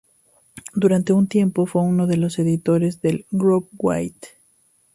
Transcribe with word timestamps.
Durante 0.73 1.13
un 1.13 1.27
tiempo 1.27 1.67
fue 1.67 1.83
uno 1.83 2.07
de 2.07 2.17
los 2.17 2.39
editores 2.39 3.03
del 3.03 3.27
grupo 3.29 3.69
Waite. 3.77 4.29